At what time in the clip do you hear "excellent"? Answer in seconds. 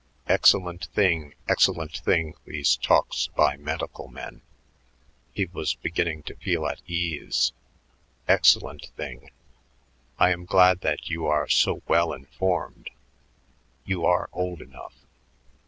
0.25-0.85, 1.47-1.97, 8.27-8.87